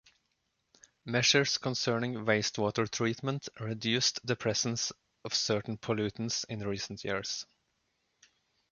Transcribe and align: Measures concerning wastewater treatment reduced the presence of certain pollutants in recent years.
Measures 1.05 1.59
concerning 1.59 2.15
wastewater 2.25 2.89
treatment 2.89 3.47
reduced 3.59 4.19
the 4.25 4.35
presence 4.35 4.91
of 5.23 5.31
certain 5.35 5.77
pollutants 5.77 6.43
in 6.49 6.65
recent 6.65 7.03
years. 7.03 7.45